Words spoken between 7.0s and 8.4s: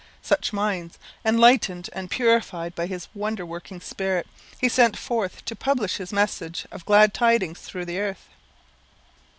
tidings through the earth.